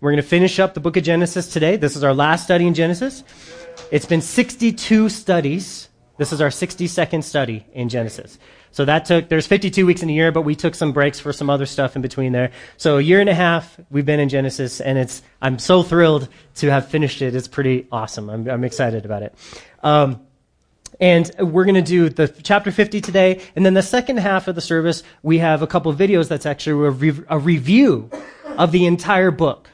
[0.00, 1.76] We're going to finish up the book of Genesis today.
[1.76, 3.24] This is our last study in Genesis.
[3.90, 5.88] It's been 62 studies.
[6.18, 8.38] This is our 62nd study in Genesis.
[8.70, 11.32] So that took, there's 52 weeks in a year, but we took some breaks for
[11.32, 12.52] some other stuff in between there.
[12.76, 16.28] So a year and a half we've been in Genesis, and it's, I'm so thrilled
[16.56, 17.34] to have finished it.
[17.34, 18.30] It's pretty awesome.
[18.30, 19.34] I'm, I'm excited about it.
[19.82, 20.20] Um,
[21.00, 23.40] and we're going to do the chapter 50 today.
[23.56, 26.86] And then the second half of the service, we have a couple videos that's actually
[26.86, 28.10] a, re- a review
[28.56, 29.70] of the entire book.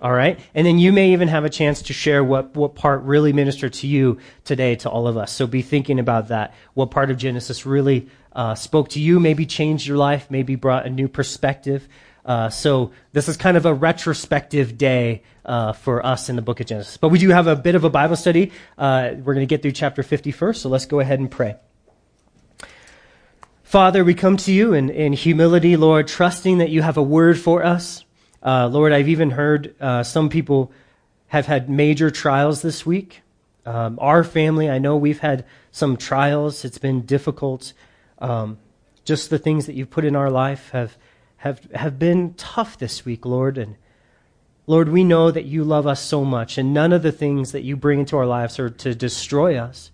[0.00, 0.38] All right?
[0.54, 3.72] And then you may even have a chance to share what, what part really ministered
[3.74, 5.32] to you today to all of us.
[5.32, 6.54] So be thinking about that.
[6.74, 10.86] What part of Genesis really uh, spoke to you, maybe changed your life, maybe brought
[10.86, 11.88] a new perspective.
[12.26, 16.60] Uh, so this is kind of a retrospective day uh, for us in the book
[16.60, 16.96] of Genesis.
[16.96, 18.52] But we do have a bit of a Bible study.
[18.76, 21.56] Uh, we're going to get through chapter 50 first, so let's go ahead and pray.
[23.62, 27.38] Father, we come to you in, in humility, Lord, trusting that you have a word
[27.38, 28.04] for us.
[28.46, 30.70] Uh, Lord, I've even heard uh, some people
[31.26, 33.22] have had major trials this week.
[33.66, 36.64] Um, our family, I know we've had some trials.
[36.64, 37.72] It's been difficult.
[38.20, 38.58] Um,
[39.04, 40.96] just the things that you've put in our life have,
[41.38, 43.58] have, have been tough this week, Lord.
[43.58, 43.74] And
[44.68, 47.64] Lord, we know that you love us so much, and none of the things that
[47.64, 49.90] you bring into our lives are to destroy us,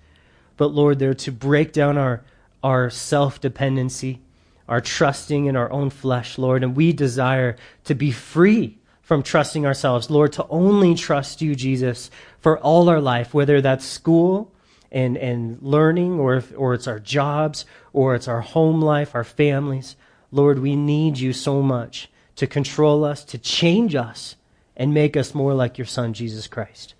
[0.58, 2.22] but Lord, they're to break down our,
[2.62, 4.20] our self dependency
[4.68, 9.66] our trusting in our own flesh, Lord, and we desire to be free from trusting
[9.66, 12.10] ourselves, Lord, to only trust you, Jesus,
[12.40, 14.52] for all our life, whether that's school
[14.90, 19.96] and, and learning, or, or it's our jobs, or it's our home life, our families.
[20.30, 24.36] Lord, we need you so much to control us, to change us,
[24.76, 26.94] and make us more like your Son, Jesus Christ.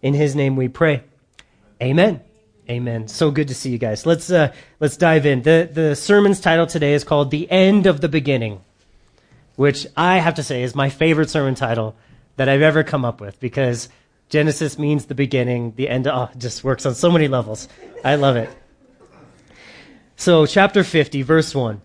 [0.00, 1.02] In his name we pray.
[1.82, 2.22] Amen.
[2.70, 3.08] Amen.
[3.08, 4.06] So good to see you guys.
[4.06, 5.42] Let's uh, let's dive in.
[5.42, 8.60] The the sermon's title today is called "The End of the Beginning,"
[9.56, 11.96] which I have to say is my favorite sermon title
[12.36, 13.88] that I've ever come up with because
[14.28, 15.74] Genesis means the beginning.
[15.76, 17.68] The end oh, just works on so many levels.
[18.04, 18.48] I love it.
[20.16, 21.82] So, chapter 50, verse 1.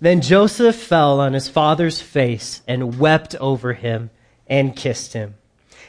[0.00, 4.10] Then Joseph fell on his father's face and wept over him
[4.46, 5.34] and kissed him.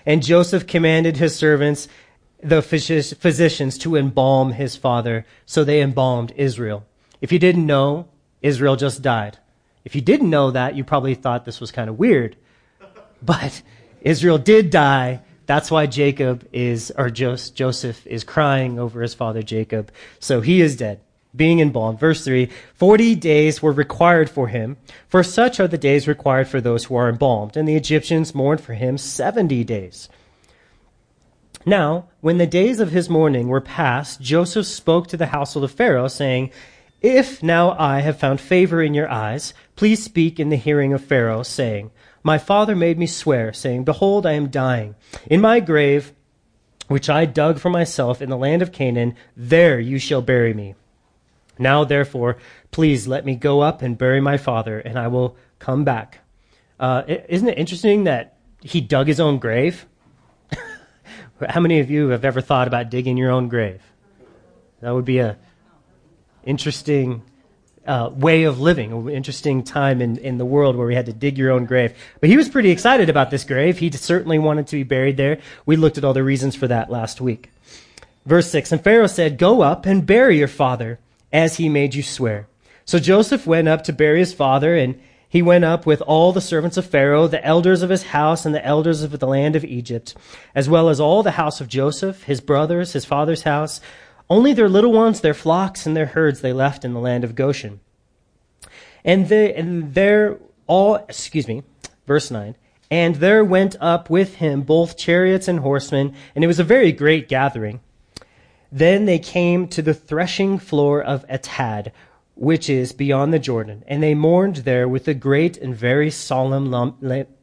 [0.05, 1.87] And Joseph commanded his servants
[2.41, 6.85] the physicians to embalm his father, so they embalmed Israel.
[7.21, 8.07] If you didn't know,
[8.41, 9.39] Israel just died.
[9.83, 12.35] If you didn't know that, you probably thought this was kind of weird.
[13.21, 13.61] But
[14.01, 15.21] Israel did die.
[15.45, 19.91] That's why Jacob is, or Joseph is crying over his father Jacob.
[20.19, 20.99] So he is dead,
[21.35, 21.99] being embalmed.
[21.99, 24.77] Verse 3 Forty days were required for him,
[25.07, 27.55] for such are the days required for those who are embalmed.
[27.55, 30.09] And the Egyptians mourned for him seventy days.
[31.67, 35.71] Now, when the days of his mourning were past, Joseph spoke to the household of
[35.73, 36.49] Pharaoh, saying,
[37.01, 41.03] If now I have found favor in your eyes, please speak in the hearing of
[41.03, 41.91] Pharaoh, saying,
[42.23, 44.95] My father made me swear, saying, Behold, I am dying.
[45.29, 46.13] In my grave,
[46.87, 50.75] which I dug for myself in the land of Canaan, there you shall bury me.
[51.59, 52.37] Now, therefore,
[52.71, 56.19] please let me go up and bury my father, and I will come back.
[56.79, 59.85] Uh, isn't it interesting that he dug his own grave?
[61.47, 63.81] How many of you have ever thought about digging your own grave?
[64.81, 65.37] That would be a
[66.43, 67.21] interesting
[67.85, 71.13] uh, way of living, an interesting time in, in the world where we had to
[71.13, 71.93] dig your own grave.
[72.19, 73.79] But he was pretty excited about this grave.
[73.79, 75.39] He certainly wanted to be buried there.
[75.65, 77.49] We looked at all the reasons for that last week.
[78.25, 80.99] Verse 6 And Pharaoh said, Go up and bury your father,
[81.31, 82.47] as he made you swear.
[82.85, 86.41] So Joseph went up to bury his father, and he went up with all the
[86.41, 89.65] servants of Pharaoh, the elders of his house, and the elders of the land of
[89.65, 90.15] Egypt,
[90.55, 93.81] as well as all the house of Joseph, his brothers, his father's house.
[94.29, 97.35] Only their little ones, their flocks, and their herds they left in the land of
[97.35, 97.81] Goshen.
[99.03, 101.63] And, they, and there all, excuse me,
[102.05, 102.55] verse 9.
[102.89, 106.93] And there went up with him both chariots and horsemen, and it was a very
[106.93, 107.81] great gathering.
[108.71, 111.91] Then they came to the threshing floor of Atad,
[112.37, 116.71] which is beyond the Jordan, and they mourned there with a great and very solemn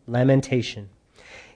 [0.07, 0.89] lamentation.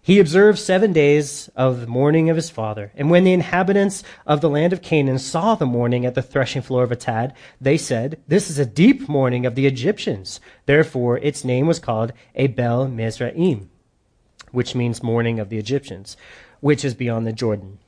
[0.08, 2.92] He observed seven days of the mourning of his father.
[2.96, 6.62] And when the inhabitants of the land of Canaan saw the mourning at the threshing
[6.62, 10.40] floor of Atad, they said, This is a deep mourning of the Egyptians.
[10.64, 13.68] Therefore, its name was called Abel Mizraim,
[14.50, 16.16] which means mourning of the Egyptians,
[16.60, 17.78] which is beyond the Jordan.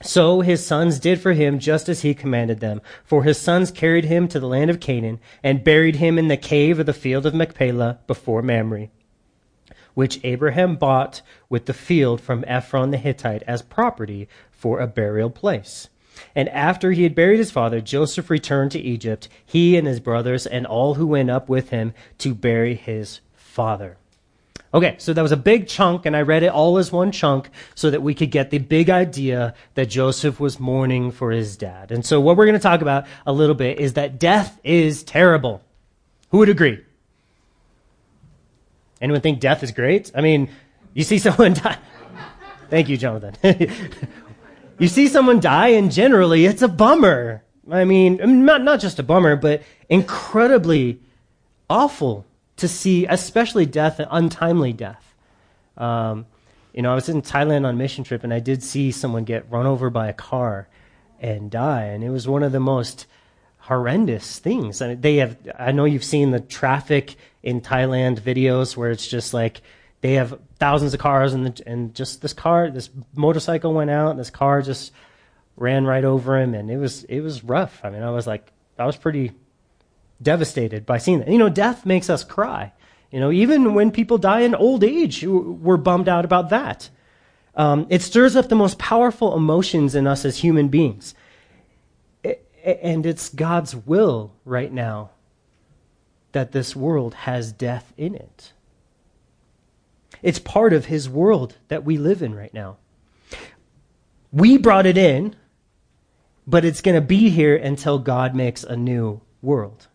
[0.00, 2.80] So his sons did for him just as he commanded them.
[3.04, 6.36] For his sons carried him to the land of Canaan and buried him in the
[6.36, 8.88] cave of the field of Machpelah before Mamre,
[9.94, 15.30] which Abraham bought with the field from Ephron the Hittite as property for a burial
[15.30, 15.88] place.
[16.34, 20.46] And after he had buried his father, Joseph returned to Egypt, he and his brothers
[20.46, 23.96] and all who went up with him to bury his father.
[24.72, 27.48] Okay, so that was a big chunk, and I read it all as one chunk
[27.74, 31.90] so that we could get the big idea that Joseph was mourning for his dad.
[31.90, 35.02] And so what we're going to talk about a little bit is that death is
[35.02, 35.62] terrible.
[36.30, 36.84] Who would agree?
[39.00, 40.10] Anyone think death is great?
[40.14, 40.50] I mean,
[40.92, 41.78] you see someone die.
[42.68, 43.34] Thank you, Jonathan.
[44.78, 47.42] you see someone die, and generally it's a bummer.
[47.70, 51.00] I mean, not, not just a bummer, but incredibly
[51.70, 52.26] awful
[52.58, 55.14] to see, especially death, untimely death.
[55.76, 56.26] Um,
[56.72, 59.50] you know, I was in Thailand on mission trip, and I did see someone get
[59.50, 60.68] run over by a car
[61.20, 63.06] and die, and it was one of the most
[63.58, 64.80] horrendous things.
[64.82, 65.36] I mean, they have.
[65.58, 69.60] I know you've seen the traffic in Thailand videos where it's just like
[70.00, 74.10] they have thousands of cars, and the, and just this car, this motorcycle went out,
[74.10, 74.92] and this car just
[75.56, 77.80] ran right over him, and it was it was rough.
[77.84, 79.32] I mean, I was like, I was pretty
[80.20, 81.28] devastated by seeing that.
[81.28, 82.72] You know, death makes us cry.
[83.10, 86.90] You know, even when people die in old age, we're bummed out about that.
[87.54, 91.14] Um, it stirs up the most powerful emotions in us as human beings.
[92.64, 95.10] and it's God's will right now
[96.32, 98.52] that this world has death in it.
[100.22, 102.76] It's part of His world that we live in right now.
[104.30, 105.34] We brought it in,
[106.46, 109.87] but it's going to be here until God makes a new world.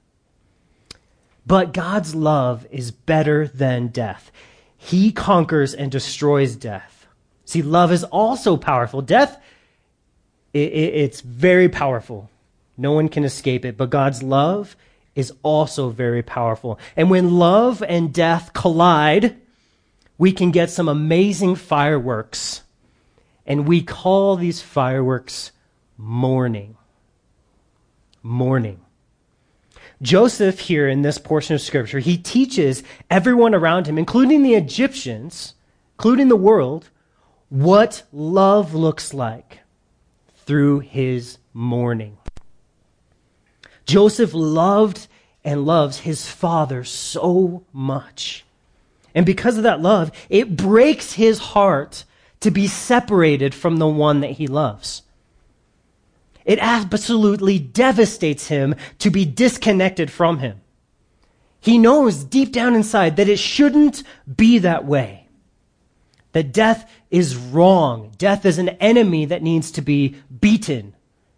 [1.45, 4.31] But God's love is better than death.
[4.77, 7.07] He conquers and destroys death.
[7.45, 9.01] See, love is also powerful.
[9.01, 9.41] Death,
[10.53, 12.29] it, it, it's very powerful.
[12.77, 13.77] No one can escape it.
[13.77, 14.75] But God's love
[15.15, 16.79] is also very powerful.
[16.95, 19.37] And when love and death collide,
[20.17, 22.63] we can get some amazing fireworks.
[23.45, 25.51] And we call these fireworks
[25.97, 26.77] mourning.
[28.21, 28.82] Mourning.
[30.03, 35.53] Joseph, here in this portion of scripture, he teaches everyone around him, including the Egyptians,
[35.97, 36.89] including the world,
[37.47, 39.59] what love looks like
[40.45, 42.17] through his mourning.
[43.85, 45.07] Joseph loved
[45.45, 48.43] and loves his father so much.
[49.15, 52.03] And because of that love, it breaks his heart
[52.41, 55.02] to be separated from the one that he loves.
[56.45, 60.61] It absolutely devastates him to be disconnected from him.
[61.59, 64.03] He knows deep down inside that it shouldn't
[64.35, 65.27] be that way.
[66.33, 68.11] That death is wrong.
[68.17, 70.95] Death is an enemy that needs to be beaten.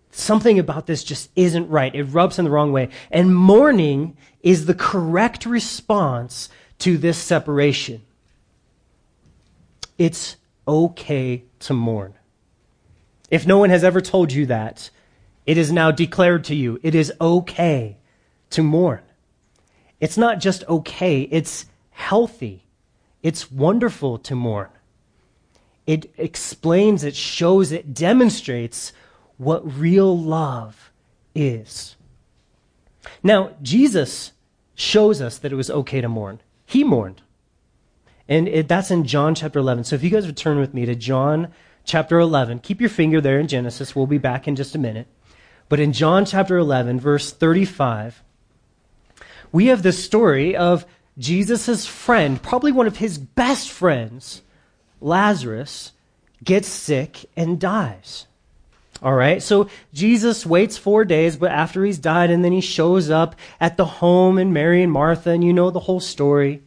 [0.09, 1.93] Something about this just isn't right.
[1.93, 2.89] It rubs him the wrong way.
[3.11, 6.49] And mourning is the correct response
[6.79, 8.01] to this separation.
[9.97, 10.37] It's
[10.67, 12.15] okay to mourn.
[13.29, 14.89] If no one has ever told you that,
[15.45, 16.79] it is now declared to you.
[16.83, 17.97] It is okay
[18.51, 19.01] to mourn.
[19.99, 22.65] It's not just okay, it's healthy.
[23.21, 24.69] It's wonderful to mourn.
[25.87, 28.91] It explains, it shows, it demonstrates
[29.37, 30.91] what real love
[31.33, 31.95] is.
[33.21, 34.31] Now, Jesus
[34.73, 36.41] shows us that it was okay to mourn.
[36.65, 37.21] He mourned.
[38.27, 39.83] And it, that's in John chapter 11.
[39.83, 41.53] So if you guys return with me to John
[41.83, 43.95] chapter 11, keep your finger there in Genesis.
[43.95, 45.07] We'll be back in just a minute.
[45.67, 48.21] But in John chapter 11, verse 35,
[49.51, 50.85] we have the story of
[51.17, 54.41] Jesus' friend, probably one of his best friends,
[55.01, 55.93] Lazarus,
[56.43, 58.27] gets sick and dies.
[59.01, 63.09] All right, so Jesus waits four days, but after he's died, and then he shows
[63.09, 66.63] up at the home, and Mary and Martha, and you know the whole story.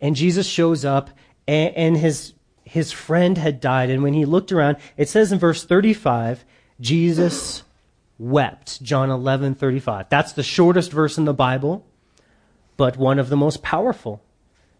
[0.00, 1.10] And Jesus shows up,
[1.46, 5.38] and, and his his friend had died, and when he looked around, it says in
[5.38, 6.42] verse 35,
[6.80, 7.64] Jesus
[8.22, 8.82] wept.
[8.82, 10.08] John 11, 35.
[10.08, 11.84] That's the shortest verse in the Bible,
[12.76, 14.22] but one of the most powerful.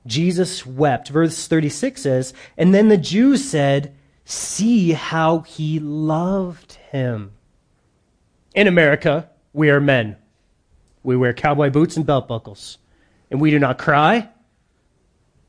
[0.07, 1.09] Jesus wept.
[1.09, 3.95] Verse 36 says, And then the Jews said,
[4.25, 7.33] See how he loved him.
[8.55, 10.17] In America, we are men.
[11.03, 12.79] We wear cowboy boots and belt buckles.
[13.31, 14.29] And we do not cry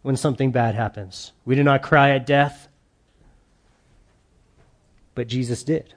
[0.02, 1.32] when something bad happens.
[1.46, 2.70] We do not cry at death.
[5.14, 5.94] But Jesus did.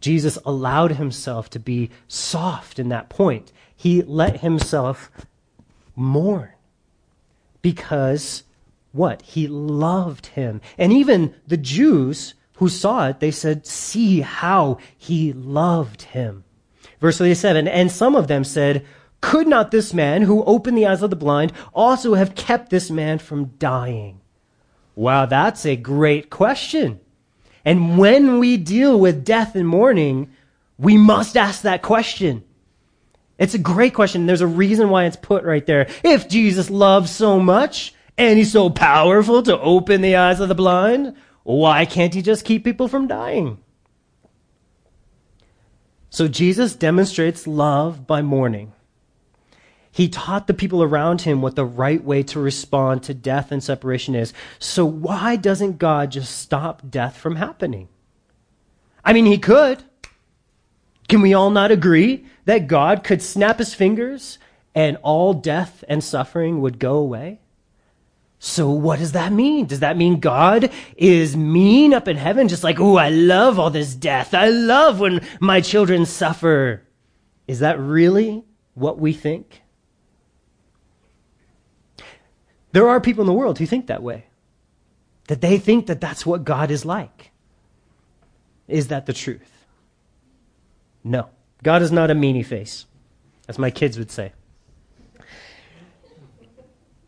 [0.00, 3.52] Jesus allowed himself to be soft in that point.
[3.74, 5.10] He let himself
[5.96, 6.50] mourn
[7.62, 8.44] because
[8.92, 9.22] what?
[9.22, 10.60] He loved him.
[10.76, 16.44] And even the Jews who saw it, they said, See how he loved him.
[17.00, 18.84] Verse 37 And some of them said,
[19.20, 22.90] Could not this man who opened the eyes of the blind also have kept this
[22.90, 24.20] man from dying?
[24.94, 26.98] Wow, that's a great question.
[27.68, 30.30] And when we deal with death and mourning,
[30.78, 32.42] we must ask that question.
[33.36, 34.24] It's a great question.
[34.24, 35.86] There's a reason why it's put right there.
[36.02, 40.54] If Jesus loves so much, And he's so powerful to open the eyes of the
[40.54, 41.14] blind.
[41.44, 43.58] Why can't he just keep people from dying?
[46.10, 48.72] So Jesus demonstrates love by mourning.
[49.98, 53.60] He taught the people around him what the right way to respond to death and
[53.60, 54.32] separation is.
[54.60, 57.88] So why doesn't God just stop death from happening?
[59.04, 59.82] I mean, he could.
[61.08, 64.38] Can we all not agree that God could snap his fingers
[64.72, 67.40] and all death and suffering would go away?
[68.38, 69.66] So what does that mean?
[69.66, 72.46] Does that mean God is mean up in heaven?
[72.46, 74.32] Just like, oh, I love all this death.
[74.32, 76.84] I love when my children suffer.
[77.48, 79.62] Is that really what we think?
[82.78, 84.26] There are people in the world who think that way.
[85.26, 87.32] That they think that that's what God is like.
[88.68, 89.66] Is that the truth?
[91.02, 91.28] No.
[91.64, 92.86] God is not a meanie face,
[93.48, 94.30] as my kids would say.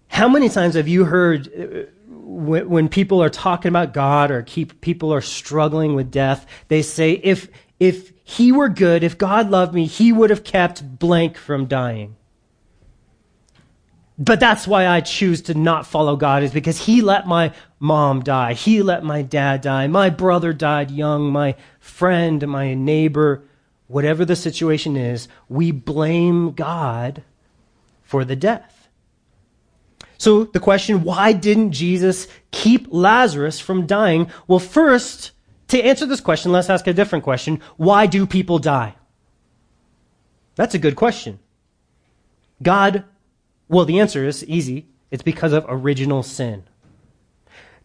[0.09, 4.43] How many times have you heard uh, when, when people are talking about God or
[4.43, 7.47] keep, people are struggling with death, they say, if,
[7.79, 12.17] if he were good, if God loved me, he would have kept blank from dying.
[14.23, 18.23] But that's why I choose to not follow God is because he let my mom
[18.23, 18.53] die.
[18.53, 19.87] He let my dad die.
[19.87, 21.33] My brother died young.
[21.33, 23.43] My friend, my neighbor,
[23.87, 27.23] whatever the situation is, we blame God
[28.03, 28.89] for the death.
[30.19, 34.31] So the question, why didn't Jesus keep Lazarus from dying?
[34.47, 35.31] Well, first,
[35.69, 37.63] to answer this question, let's ask a different question.
[37.79, 38.97] Why do people die?
[40.57, 41.39] That's a good question.
[42.63, 43.05] God
[43.71, 44.89] well, the answer is easy.
[45.11, 46.65] It's because of original sin.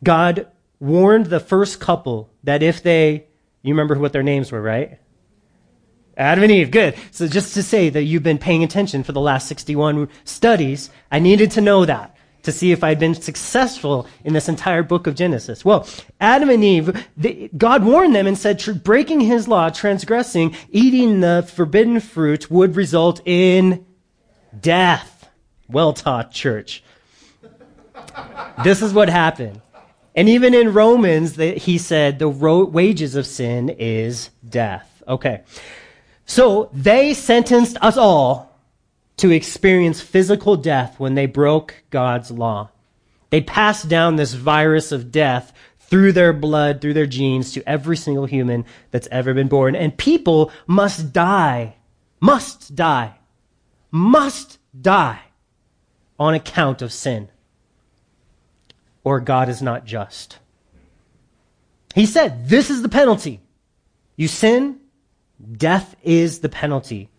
[0.03, 0.47] God
[0.79, 3.27] warned the first couple that if they,
[3.61, 4.99] you remember what their names were, right?
[6.17, 6.95] Adam and Eve, good.
[7.11, 11.19] So just to say that you've been paying attention for the last 61 studies, I
[11.19, 15.15] needed to know that to see if I'd been successful in this entire book of
[15.15, 15.63] Genesis.
[15.63, 15.87] Well,
[16.19, 17.07] Adam and Eve,
[17.57, 23.21] God warned them and said breaking his law, transgressing, eating the forbidden fruit would result
[23.25, 23.85] in
[24.59, 25.14] death
[25.67, 26.83] well taught church.
[28.63, 29.61] this is what happened.
[30.15, 35.03] And even in Romans, he said the wages of sin is death.
[35.07, 35.43] Okay.
[36.25, 38.57] So they sentenced us all
[39.17, 42.69] to experience physical death when they broke God's law.
[43.29, 47.97] They passed down this virus of death through their blood, through their genes to every
[47.97, 49.75] single human that's ever been born.
[49.75, 51.75] And people must die,
[52.19, 53.15] must die,
[53.91, 55.19] must die
[56.19, 57.29] on account of sin,
[59.03, 60.39] or God is not just.
[61.93, 63.41] He said, This is the penalty.
[64.15, 64.79] You sin,
[65.57, 67.09] death is the penalty.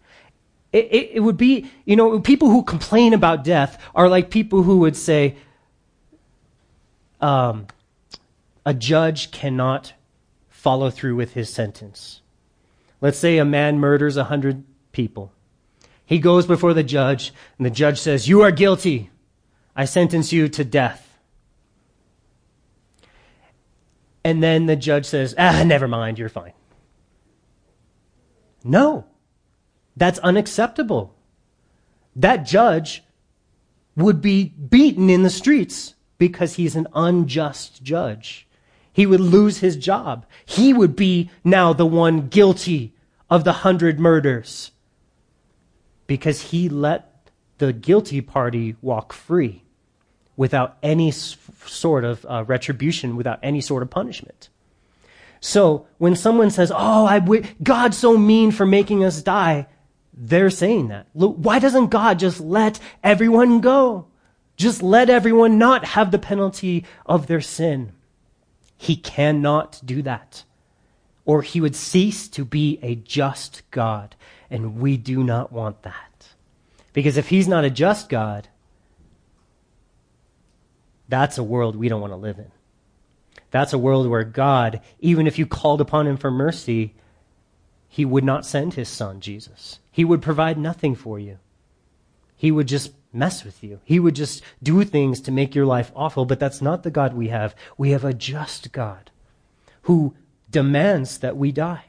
[0.72, 4.62] It, it, it, would be, you know, people who complain about death are like people
[4.62, 5.36] who would say,
[7.20, 7.66] um,
[8.64, 9.94] a judge cannot
[10.48, 12.20] follow through with his sentence.
[13.00, 15.32] Let's say a man murders a hundred people.
[16.06, 19.10] He goes before the judge, and the judge says, You are guilty.
[19.75, 21.02] I sentence you to death.
[24.25, 26.52] And then the judge says, Ah, never mind, you're fine.
[28.64, 29.04] No,
[29.96, 31.14] that's unacceptable.
[32.14, 33.02] That judge
[33.96, 38.46] would be beaten in the streets because he's an unjust judge.
[38.92, 40.25] He would lose his job.
[40.44, 42.94] He would be now the one guilty
[43.28, 44.70] of the hundred murders
[46.06, 49.62] because he let the guilty party walk free
[50.36, 54.48] without any sort of uh, retribution, without any sort of punishment.
[55.40, 59.66] So when someone says, "Oh, I w- God's so mean for making us die,"
[60.12, 61.06] they're saying that.
[61.12, 64.06] Why doesn't God just let everyone go?
[64.56, 67.92] Just let everyone not have the penalty of their sin.
[68.78, 70.44] He cannot do that,
[71.25, 74.16] or he would cease to be a just God.
[74.50, 76.28] And we do not want that.
[76.92, 78.48] Because if he's not a just God,
[81.08, 82.50] that's a world we don't want to live in.
[83.50, 86.94] That's a world where God, even if you called upon him for mercy,
[87.88, 89.78] he would not send his son, Jesus.
[89.90, 91.38] He would provide nothing for you.
[92.36, 93.80] He would just mess with you.
[93.84, 97.14] He would just do things to make your life awful, but that's not the God
[97.14, 97.54] we have.
[97.78, 99.10] We have a just God
[99.82, 100.14] who
[100.50, 101.84] demands that we die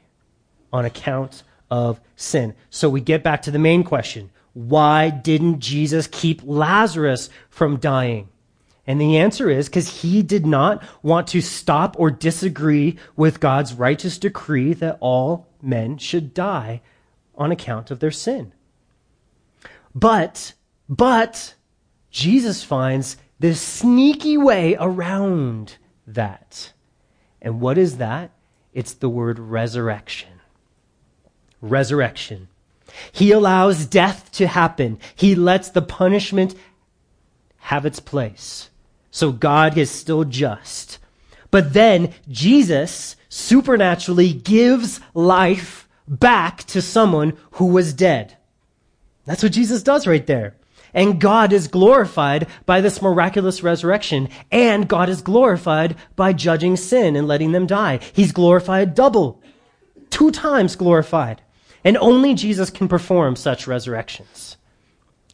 [0.72, 2.54] on account of sin.
[2.70, 4.30] So we get back to the main question.
[4.54, 8.28] Why didn't Jesus keep Lazarus from dying?
[8.86, 13.74] And the answer is because he did not want to stop or disagree with God's
[13.74, 16.80] righteous decree that all men should die
[17.36, 18.52] on account of their sin.
[19.94, 20.54] But,
[20.88, 21.54] but,
[22.10, 26.72] Jesus finds this sneaky way around that.
[27.42, 28.30] And what is that?
[28.72, 30.37] It's the word resurrection.
[31.60, 32.48] Resurrection.
[33.12, 34.98] He allows death to happen.
[35.14, 36.54] He lets the punishment
[37.58, 38.70] have its place.
[39.10, 40.98] So God is still just.
[41.50, 48.36] But then Jesus supernaturally gives life back to someone who was dead.
[49.26, 50.54] That's what Jesus does right there.
[50.94, 54.30] And God is glorified by this miraculous resurrection.
[54.50, 58.00] And God is glorified by judging sin and letting them die.
[58.14, 59.42] He's glorified double,
[60.08, 61.42] two times glorified.
[61.84, 64.56] And only Jesus can perform such resurrections.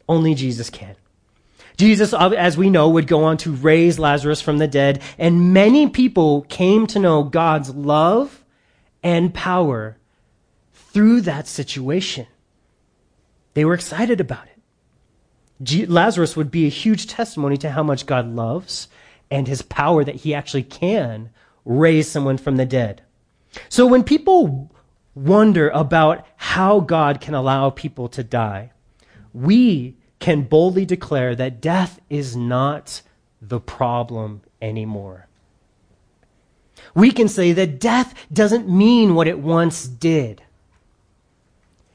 [0.07, 0.95] Only Jesus can.
[1.77, 5.53] Jesus, uh, as we know, would go on to raise Lazarus from the dead, and
[5.53, 8.45] many people came to know God's love
[9.03, 9.97] and power
[10.73, 12.27] through that situation.
[13.53, 15.89] They were excited about it.
[15.89, 18.87] Lazarus would be a huge testimony to how much God loves
[19.31, 21.29] and his power that he actually can
[21.63, 23.01] raise someone from the dead.
[23.69, 24.71] So when people
[25.15, 28.71] wonder about how God can allow people to die,
[29.33, 33.01] we can boldly declare that death is not
[33.41, 35.27] the problem anymore.
[36.93, 40.43] We can say that death doesn't mean what it once did.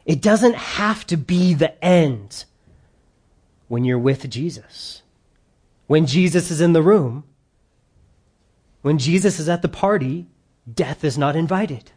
[0.04, 2.44] It doesn't have to be the end
[3.68, 5.02] when you're with Jesus.
[5.86, 7.24] When Jesus is in the room,
[8.82, 10.26] when Jesus is at the party,
[10.72, 11.92] death is not invited.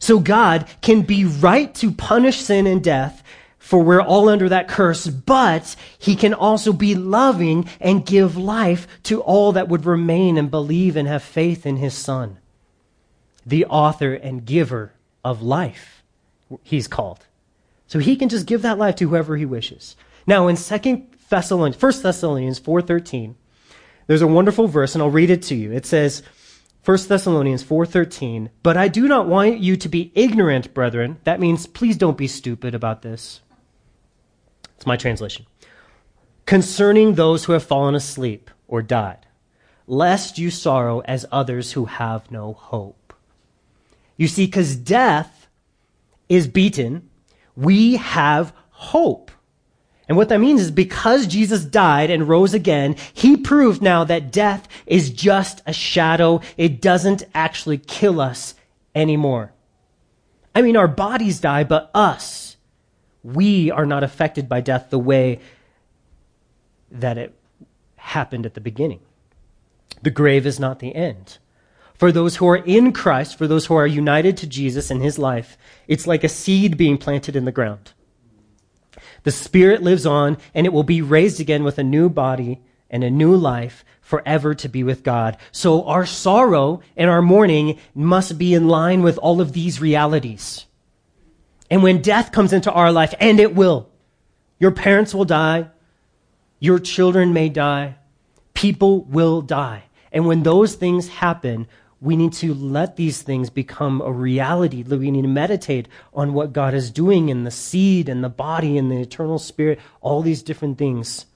[0.00, 3.22] So God can be right to punish sin and death,
[3.58, 8.88] for we're all under that curse, but he can also be loving and give life
[9.04, 12.38] to all that would remain and believe and have faith in his son.
[13.46, 14.92] The author and giver
[15.22, 16.02] of life,
[16.64, 17.26] he's called.
[17.86, 19.96] So he can just give that life to whoever he wishes.
[20.26, 23.34] Now in 2 Thessalonians, 1 Thessalonians 4.13,
[24.06, 25.70] there's a wonderful verse, and I'll read it to you.
[25.72, 26.22] It says,
[26.82, 31.66] 1 Thessalonians 4:13, "But I do not want you to be ignorant, brethren." That means
[31.66, 33.40] please don't be stupid about this.
[34.76, 35.44] It's my translation.
[36.46, 39.26] Concerning those who have fallen asleep or died,
[39.86, 43.12] lest you sorrow as others who have no hope.
[44.16, 45.48] You see, because death
[46.28, 47.10] is beaten,
[47.56, 49.30] we have hope.
[50.10, 54.32] And what that means is because Jesus died and rose again, he proved now that
[54.32, 56.40] death is just a shadow.
[56.56, 58.56] It doesn't actually kill us
[58.92, 59.52] anymore.
[60.52, 62.56] I mean, our bodies die, but us,
[63.22, 65.38] we are not affected by death the way
[66.90, 67.32] that it
[67.94, 68.98] happened at the beginning.
[70.02, 71.38] The grave is not the end.
[71.94, 75.20] For those who are in Christ, for those who are united to Jesus in his
[75.20, 77.92] life, it's like a seed being planted in the ground.
[79.22, 83.04] The Spirit lives on, and it will be raised again with a new body and
[83.04, 85.36] a new life forever to be with God.
[85.52, 90.66] So our sorrow and our mourning must be in line with all of these realities.
[91.70, 93.88] And when death comes into our life, and it will,
[94.58, 95.68] your parents will die,
[96.58, 97.96] your children may die,
[98.54, 99.84] people will die.
[100.12, 101.68] And when those things happen,
[102.00, 104.82] we need to let these things become a reality.
[104.82, 108.78] We need to meditate on what God is doing in the seed and the body
[108.78, 111.26] and the eternal spirit, all these different things.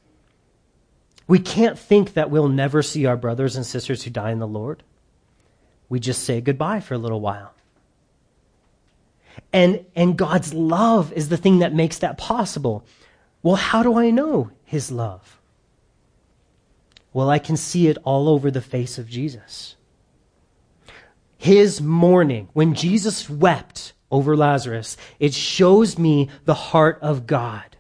[1.27, 4.46] We can't think that we'll never see our brothers and sisters who die in the
[4.46, 4.83] Lord.
[5.90, 7.53] We just say goodbye for a little while.
[9.53, 12.87] And, and God's love is the thing that makes that possible.
[13.42, 15.38] Well, how do I know His love?
[17.12, 19.77] Well, I can see it all over the face of Jesus
[21.45, 27.77] his mourning, when Jesus wept over Lazarus, it shows me the heart of God.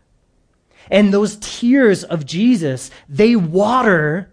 [0.90, 4.30] And those tears of Jesus, they water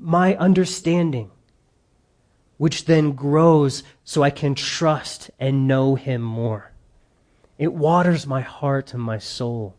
[0.00, 1.30] my understanding,
[2.56, 6.72] which then grows so I can trust and know him more.
[7.58, 9.76] It waters my heart and my soul.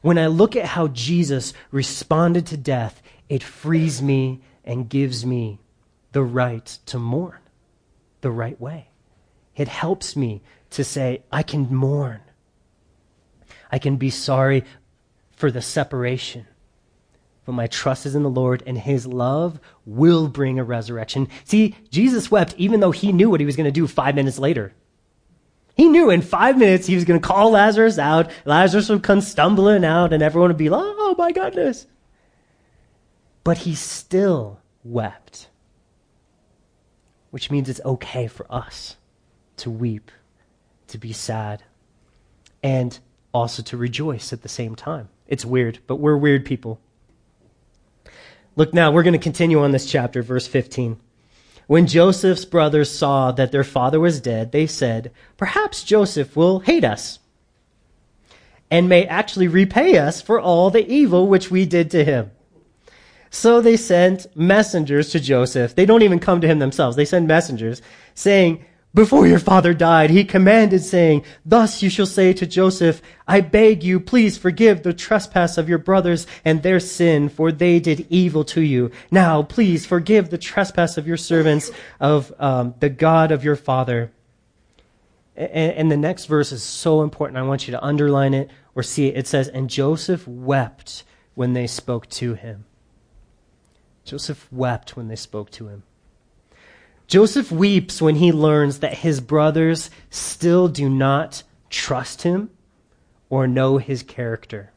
[0.00, 5.60] When I look at how Jesus responded to death, it frees me and gives me
[6.18, 7.38] the right to mourn
[8.22, 8.88] the right way.
[9.54, 12.18] It helps me to say, I can mourn.
[13.70, 14.64] I can be sorry
[15.30, 16.44] for the separation.
[17.44, 21.28] But my trust is in the Lord, and His love will bring a resurrection.
[21.44, 24.40] See, Jesus wept even though He knew what He was going to do five minutes
[24.40, 24.72] later.
[25.76, 28.32] He knew in five minutes He was going to call Lazarus out.
[28.44, 31.86] Lazarus would come stumbling out, and everyone would be like, oh my goodness.
[33.44, 35.48] But He still wept
[37.30, 38.96] which means it's okay for us
[39.58, 40.10] to weep,
[40.88, 41.62] to be sad,
[42.62, 42.98] and
[43.32, 45.08] also to rejoice at the same time.
[45.26, 46.80] It's weird, but we're weird people.
[48.56, 50.98] Look now, we're going to continue on this chapter, verse 15.
[51.66, 56.82] When Joseph's brothers saw that their father was dead, they said, Perhaps Joseph will hate
[56.82, 57.18] us
[58.70, 62.30] and may actually repay us for all the evil which we did to him.
[63.30, 65.74] So they sent messengers to Joseph.
[65.74, 66.96] They don't even come to him themselves.
[66.96, 67.82] They send messengers
[68.14, 68.64] saying,
[68.94, 73.84] before your father died, he commanded saying, Thus you shall say to Joseph, I beg
[73.84, 78.44] you, please forgive the trespass of your brothers and their sin, for they did evil
[78.44, 78.90] to you.
[79.10, 84.10] Now, please forgive the trespass of your servants of um, the God of your father.
[85.36, 87.36] And, and the next verse is so important.
[87.36, 89.18] I want you to underline it or see it.
[89.18, 92.64] It says, And Joseph wept when they spoke to him.
[94.08, 95.82] Joseph wept when they spoke to him.
[97.08, 102.48] Joseph weeps when he learns that his brothers still do not trust him
[103.28, 104.72] or know his character.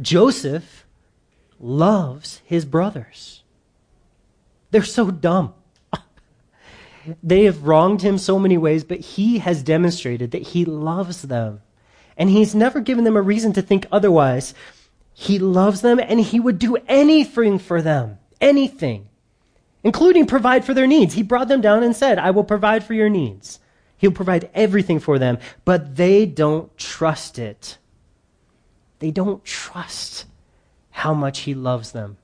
[0.00, 0.86] Joseph
[1.58, 3.42] loves his brothers.
[4.70, 5.52] They're so dumb.
[7.22, 11.62] they have wronged him so many ways, but he has demonstrated that he loves them.
[12.16, 14.54] And he's never given them a reason to think otherwise.
[15.18, 18.18] He loves them and he would do anything for them.
[18.40, 19.08] Anything
[19.86, 21.14] including provide for their needs.
[21.14, 23.60] He brought them down and said, I will provide for your needs.
[23.96, 27.78] He'll provide everything for them, but they don't trust it.
[28.98, 30.24] They don't trust
[30.90, 32.16] how much he loves them.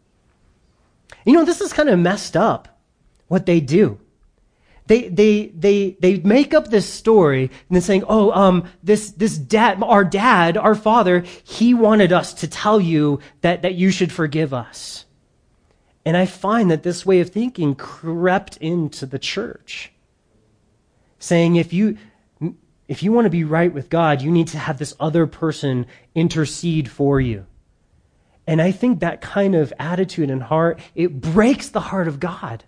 [1.25, 2.81] You know, this is kind of messed up
[3.29, 4.01] what they do.
[4.93, 9.39] They, they, they, they make up this story and then saying, oh, um, this, this
[9.39, 14.13] dad, our dad, our father, he wanted us to tell you that, that you should
[14.13, 15.07] forgive us.
[16.05, 19.93] And I find that this way of thinking crept into the church,
[21.19, 21.97] saying if you,
[22.87, 25.87] if you want to be right with God, you need to have this other person
[26.15, 27.47] intercede for you.
[28.47, 32.65] And I think that kind of attitude and heart, it breaks the heart of God.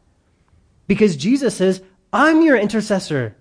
[0.86, 1.82] Because Jesus says,
[2.14, 3.36] I'm your intercessor.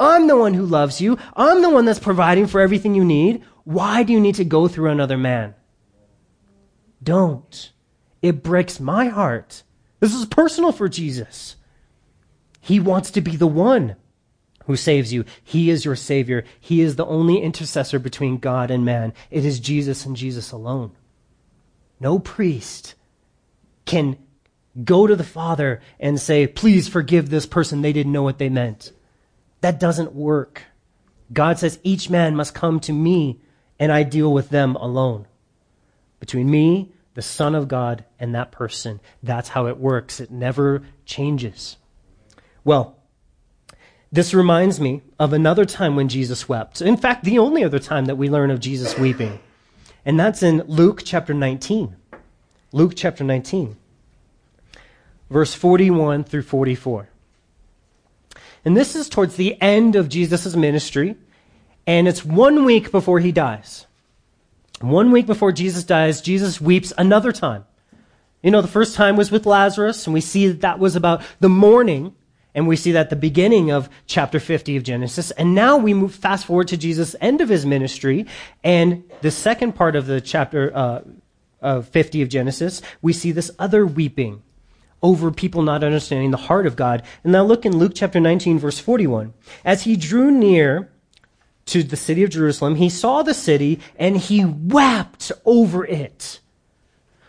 [0.00, 1.16] I'm the one who loves you.
[1.36, 3.44] I'm the one that's providing for everything you need.
[3.62, 5.54] Why do you need to go through another man?
[7.00, 7.70] Don't.
[8.22, 9.62] It breaks my heart.
[10.00, 11.54] This is personal for Jesus.
[12.60, 13.94] He wants to be the one
[14.64, 15.24] who saves you.
[15.44, 16.42] He is your Savior.
[16.58, 19.14] He is the only intercessor between God and man.
[19.30, 20.90] It is Jesus and Jesus alone.
[22.00, 22.96] No priest
[23.84, 24.18] can
[24.84, 27.82] go to the Father and say, Please forgive this person.
[27.82, 28.92] They didn't know what they meant.
[29.60, 30.62] That doesn't work.
[31.32, 33.40] God says each man must come to me
[33.78, 35.26] and I deal with them alone.
[36.20, 39.00] Between me the Son of God and that person.
[39.22, 40.20] That's how it works.
[40.20, 41.78] It never changes.
[42.62, 42.98] Well,
[44.12, 46.82] this reminds me of another time when Jesus wept.
[46.82, 49.40] In fact, the only other time that we learn of Jesus weeping.
[50.04, 51.96] And that's in Luke chapter 19.
[52.72, 53.76] Luke chapter 19,
[55.30, 57.08] verse 41 through 44.
[58.64, 61.16] And this is towards the end of Jesus' ministry,
[61.86, 63.86] and it's one week before he dies.
[64.80, 67.64] One week before Jesus dies, Jesus weeps another time.
[68.42, 71.22] You know, the first time was with Lazarus, and we see that that was about
[71.40, 72.14] the mourning,
[72.54, 75.30] and we see that at the beginning of chapter 50 of Genesis.
[75.32, 78.26] And now we move fast forward to Jesus' end of his ministry,
[78.62, 81.02] and the second part of the chapter uh,
[81.60, 84.42] of 50 of Genesis, we see this other weeping
[85.02, 87.02] over people not understanding the heart of God.
[87.22, 89.34] And now look in Luke chapter 19, verse 41.
[89.64, 90.90] As he drew near,
[91.66, 96.40] to the city of Jerusalem, he saw the city and he wept over it.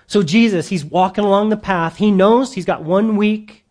[0.06, 1.98] So Jesus, he's walking along the path.
[1.98, 3.66] He knows he's got one week.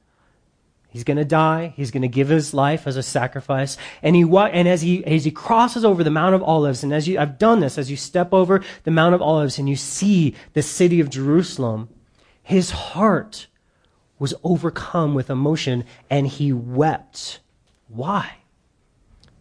[0.89, 1.73] He's going to die.
[1.77, 3.77] He's going to give his life as a sacrifice.
[4.03, 7.07] And he and as he as he crosses over the Mount of Olives, and as
[7.07, 10.35] you I've done this, as you step over the Mount of Olives and you see
[10.55, 11.91] the city of Jerusalem,
[12.43, 13.47] his heart
[14.19, 17.41] was overcome with emotion and he wept.
[17.89, 18.37] Why?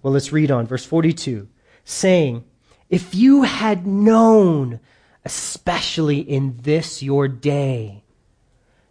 [0.01, 0.67] Well, let's read on.
[0.67, 1.47] Verse 42
[1.83, 2.43] saying,
[2.89, 4.79] If you had known,
[5.23, 8.03] especially in this your day,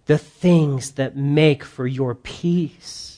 [0.07, 3.14] the things that make for your peace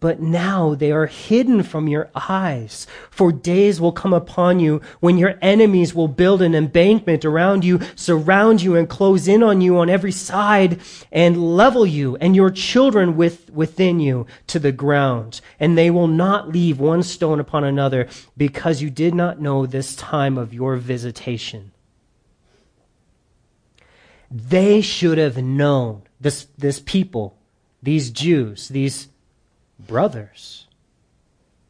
[0.00, 2.86] but now they are hidden from your eyes.
[3.10, 7.80] For days will come upon you when your enemies will build an embankment around you,
[7.96, 10.80] surround you, and close in on you on every side,
[11.10, 15.40] and level you and your children with, within you to the ground.
[15.58, 19.96] And they will not leave one stone upon another, because you did not know this
[19.96, 21.72] time of your visitation.
[24.30, 27.36] They should have known, this, this people,
[27.82, 29.08] these Jews, these
[29.78, 30.66] brothers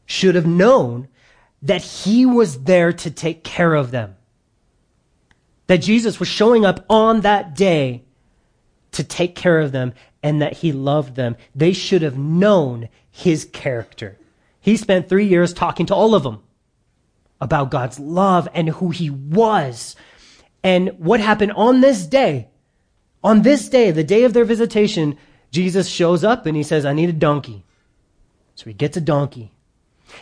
[0.07, 1.09] should have known
[1.63, 4.15] that he was there to take care of them.
[5.69, 8.03] that Jesus was showing up on that day
[8.93, 9.93] to take care of them
[10.23, 11.37] and that he loved them.
[11.55, 14.19] They should have known his character.
[14.61, 16.43] He spent three years talking to all of them
[17.41, 19.95] about God's love and who he was.
[20.65, 22.49] And what happened on this day,
[23.23, 25.17] on this day, the day of their visitation,
[25.51, 27.65] Jesus shows up and he says, I need a donkey.
[28.59, 29.53] So he gets a donkey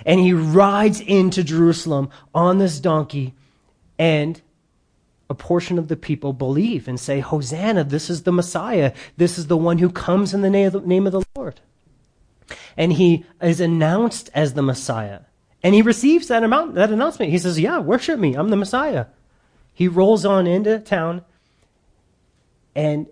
[0.05, 3.33] and he rides into Jerusalem on this donkey
[3.99, 4.43] and
[5.31, 8.93] a portion of the people believe and say, Hosanna, this is the Messiah.
[9.17, 11.63] This is the one who comes in the name of the Lord.
[12.77, 15.21] And he is announced as the Messiah.
[15.63, 17.33] And he receives that, amount, that announcement.
[17.33, 18.35] He says, Yeah, worship me.
[18.35, 19.07] I'm the Messiah.
[19.73, 21.25] He rolls on into town,
[22.75, 23.07] and,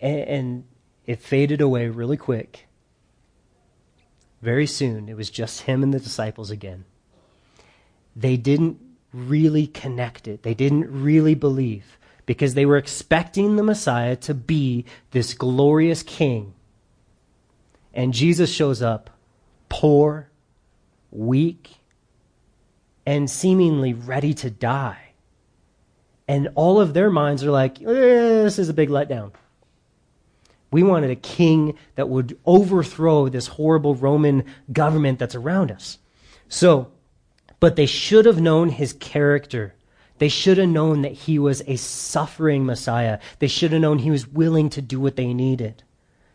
[0.00, 0.64] and
[1.06, 2.66] it faded away really quick.
[4.42, 6.84] Very soon, it was just him and the disciples again.
[8.16, 8.78] They didn't
[9.12, 14.84] really connect it, they didn't really believe because they were expecting the Messiah to be
[15.10, 16.54] this glorious king.
[17.92, 19.10] And Jesus shows up
[19.68, 20.30] poor,
[21.10, 21.78] weak,
[23.04, 25.10] and seemingly ready to die.
[26.28, 29.32] And all of their minds are like, eh, this is a big letdown.
[30.70, 35.98] We wanted a king that would overthrow this horrible Roman government that's around us.
[36.48, 36.92] So,
[37.58, 39.74] but they should have known his character.
[40.18, 43.18] They should have known that he was a suffering Messiah.
[43.38, 45.82] They should have known he was willing to do what they needed.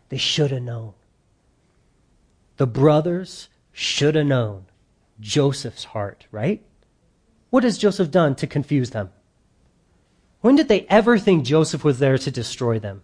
[0.08, 0.94] They should have known.
[2.56, 4.66] The brothers should have known
[5.20, 6.64] Joseph's heart, right?
[7.50, 9.10] What has Joseph done to confuse them?
[10.40, 13.02] When did they ever think Joseph was there to destroy them?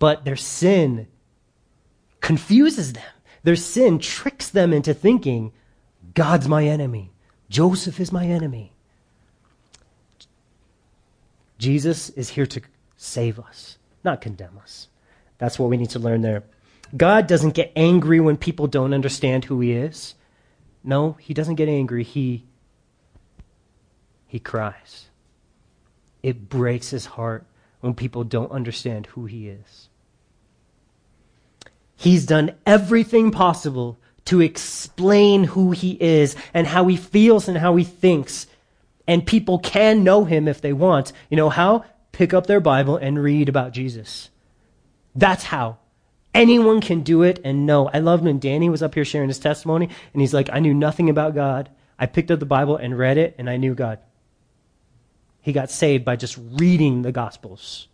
[0.00, 1.06] But their sin
[2.20, 3.04] confuses them.
[3.44, 5.52] Their sin tricks them into thinking,
[6.14, 7.12] God's my enemy.
[7.48, 8.72] Joseph is my enemy.
[11.58, 12.62] Jesus is here to
[12.96, 14.88] save us, not condemn us.
[15.38, 16.44] That's what we need to learn there.
[16.96, 20.14] God doesn't get angry when people don't understand who he is.
[20.82, 22.02] No, he doesn't get angry.
[22.02, 22.46] He
[24.26, 25.10] he cries.
[26.22, 27.44] It breaks his heart
[27.80, 29.89] when people don't understand who he is.
[32.00, 37.76] He's done everything possible to explain who he is and how he feels and how
[37.76, 38.46] he thinks.
[39.06, 41.12] And people can know him if they want.
[41.28, 41.84] You know how?
[42.12, 44.30] Pick up their Bible and read about Jesus.
[45.14, 45.76] That's how.
[46.32, 47.90] Anyone can do it and know.
[47.92, 50.72] I loved when Danny was up here sharing his testimony, and he's like, I knew
[50.72, 51.68] nothing about God.
[51.98, 53.98] I picked up the Bible and read it, and I knew God.
[55.42, 57.88] He got saved by just reading the Gospels.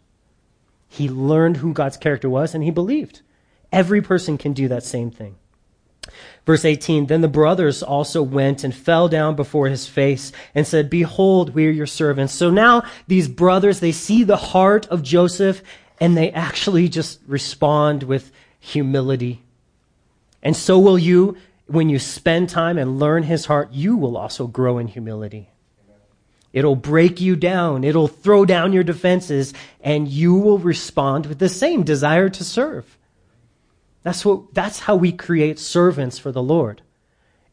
[0.87, 3.23] He learned who God's character was, and he believed.
[3.73, 5.37] Every person can do that same thing.
[6.45, 10.89] Verse 18 Then the brothers also went and fell down before his face and said,
[10.89, 12.33] Behold, we are your servants.
[12.33, 15.63] So now these brothers, they see the heart of Joseph
[16.01, 19.43] and they actually just respond with humility.
[20.43, 24.47] And so will you, when you spend time and learn his heart, you will also
[24.47, 25.51] grow in humility.
[26.53, 27.85] It'll break you down.
[27.85, 32.97] It'll throw down your defenses, and you will respond with the same desire to serve.
[34.07, 36.81] That's what that's how we create servants for the Lord.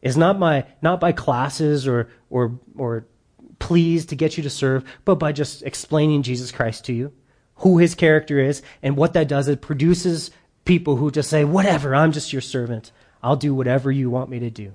[0.02, 3.06] Is not by not by classes or or or
[3.58, 7.12] pleas to get you to serve, but by just explaining Jesus Christ to you
[7.56, 10.30] who his character is, and what that does, it produces
[10.64, 12.92] people who just say, Whatever, I'm just your servant.
[13.22, 14.74] I'll do whatever you want me to do.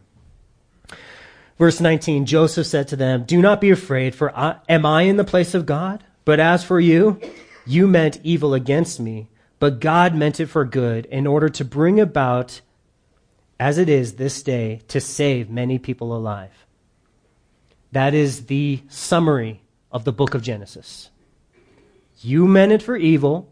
[1.58, 5.18] Verse 19 Joseph said to them, Do not be afraid, for I, am I in
[5.18, 6.04] the place of God?
[6.26, 7.20] But as for you,
[7.66, 12.00] you meant evil against me, but God meant it for good, in order to bring
[12.00, 12.62] about,
[13.60, 16.66] as it is this day, to save many people alive.
[17.92, 21.10] That is the summary of the book of Genesis.
[22.22, 23.50] You meant it for evil,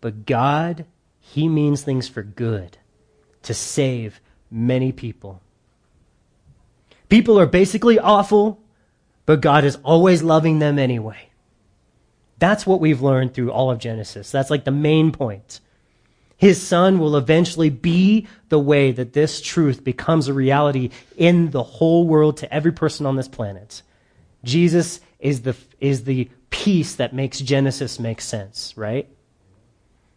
[0.00, 0.84] but God,
[1.20, 2.76] He means things for good
[3.42, 5.40] to save many people.
[7.08, 8.60] People are basically awful,
[9.26, 11.29] but God is always loving them anyway.
[12.40, 14.32] That's what we've learned through all of Genesis.
[14.32, 15.60] That's like the main point.
[16.36, 21.62] His son will eventually be the way that this truth becomes a reality in the
[21.62, 23.82] whole world to every person on this planet.
[24.42, 29.06] Jesus is the, is the piece that makes Genesis make sense, right?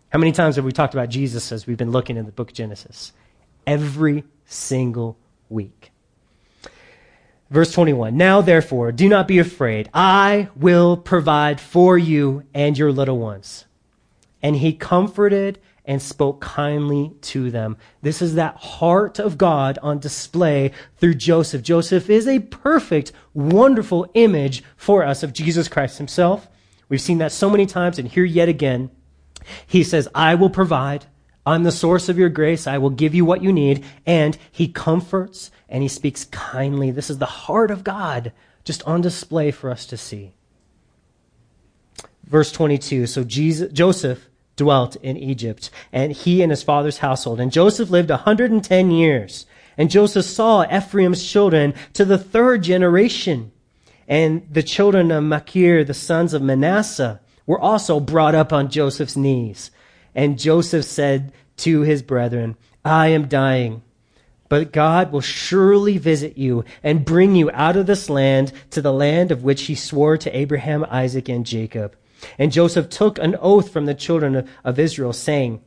[0.10, 2.52] How many times have we talked about Jesus as we've been looking in the book
[2.52, 3.12] of Genesis?
[3.68, 5.18] Every single
[5.50, 5.92] week.
[7.54, 9.88] Verse 21 Now therefore, do not be afraid.
[9.94, 13.66] I will provide for you and your little ones.
[14.42, 17.78] And he comforted and spoke kindly to them.
[18.02, 21.62] This is that heart of God on display through Joseph.
[21.62, 26.48] Joseph is a perfect, wonderful image for us of Jesus Christ himself.
[26.89, 28.89] We've seen that so many times, and here yet again,
[29.68, 31.06] he says, I will provide.
[31.45, 32.67] I'm the source of your grace.
[32.67, 33.84] I will give you what you need.
[34.06, 36.91] And he comforts and he speaks kindly.
[36.91, 38.32] This is the heart of God
[38.63, 40.34] just on display for us to see.
[42.23, 47.39] Verse 22 So Jesus, Joseph dwelt in Egypt, and he and his father's household.
[47.39, 49.45] And Joseph lived a 110 years.
[49.77, 53.51] And Joseph saw Ephraim's children to the third generation.
[54.08, 59.17] And the children of Machir, the sons of Manasseh, were also brought up on Joseph's
[59.17, 59.71] knees.
[60.15, 63.82] And Joseph said to his brethren, I am dying.
[64.49, 68.93] But God will surely visit you and bring you out of this land to the
[68.93, 71.95] land of which he swore to Abraham, Isaac, and Jacob.
[72.38, 75.62] And Joseph took an oath from the children of Israel, saying,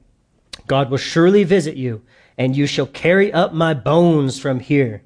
[0.66, 2.02] God will surely visit you,
[2.38, 5.02] and you shall carry up my bones from here.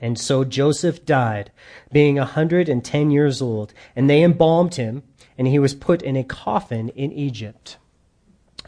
[0.00, 1.50] And so Joseph died,
[1.90, 5.02] being a hundred and ten years old, and they embalmed him,
[5.38, 7.78] and he was put in a coffin in Egypt.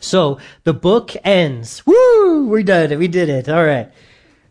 [0.00, 1.85] So the book ends.
[1.87, 2.48] Woo!
[2.48, 2.98] We did it.
[2.98, 3.48] We did it.
[3.48, 3.90] All right.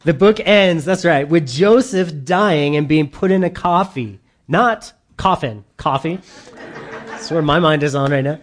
[0.06, 4.20] The book ends, that's right, with Joseph dying and being put in a coffee.
[4.48, 6.20] Not coffin, coffee.
[7.08, 8.40] That's where my mind is on right now.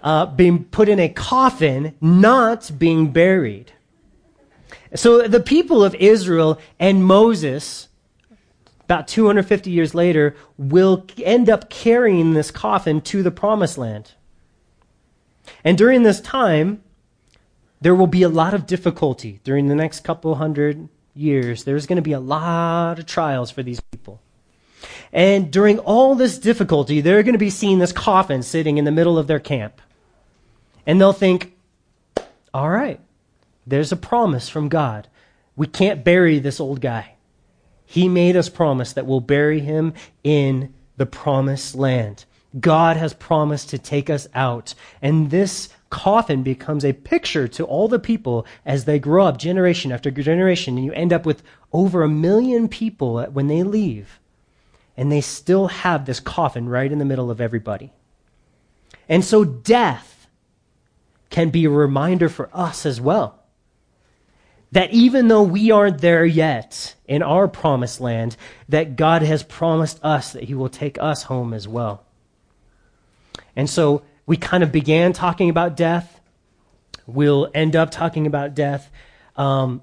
[0.00, 3.72] Uh, being put in a coffin, not being buried.
[4.94, 7.88] So the people of Israel and Moses,
[8.84, 14.12] about 250 years later, will end up carrying this coffin to the promised land.
[15.64, 16.82] And during this time,
[17.80, 21.64] there will be a lot of difficulty during the next couple hundred years.
[21.64, 24.20] There's going to be a lot of trials for these people.
[25.12, 28.90] And during all this difficulty, they're going to be seeing this coffin sitting in the
[28.90, 29.80] middle of their camp.
[30.86, 31.54] And they'll think,
[32.54, 33.00] all right,
[33.66, 35.08] there's a promise from God.
[35.54, 37.14] We can't bury this old guy.
[37.84, 39.92] He made us promise that we'll bury him
[40.24, 42.24] in the promised land.
[42.58, 44.74] God has promised to take us out.
[45.00, 49.92] And this coffin becomes a picture to all the people as they grow up generation
[49.92, 50.76] after generation.
[50.76, 54.18] And you end up with over a million people when they leave
[54.96, 57.92] and they still have this coffin right in the middle of everybody.
[59.08, 60.28] And so death
[61.30, 63.38] can be a reminder for us as well.
[64.72, 68.36] That even though we aren't there yet in our promised land,
[68.68, 72.04] that God has promised us that He will take us home as well.
[73.56, 76.20] And so we kind of began talking about death.
[77.06, 78.90] We'll end up talking about death.
[79.36, 79.82] Um,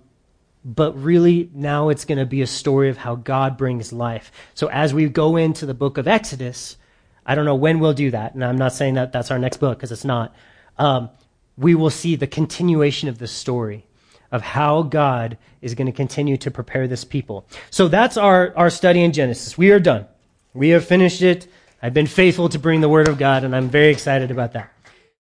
[0.66, 4.32] but really now it's going to be a story of how God brings life.
[4.54, 6.78] So as we go into the book of Exodus,
[7.26, 9.58] I don't know when we'll do that, and I'm not saying that that's our next
[9.58, 10.36] book because it's not.
[10.78, 11.10] Um,
[11.58, 13.86] we will see the continuation of the story
[14.32, 17.48] of how God is going to continue to prepare this people.
[17.70, 19.58] So that's our, our study in Genesis.
[19.58, 20.06] We are done.
[20.54, 21.48] We have finished it.
[21.82, 24.72] I've been faithful to bring the word of God, and I'm very excited about that.